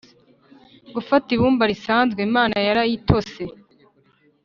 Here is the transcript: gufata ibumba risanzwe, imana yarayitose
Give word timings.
gufata 0.95 1.27
ibumba 1.35 1.63
risanzwe, 1.71 2.19
imana 2.29 2.55
yarayitose 2.67 3.41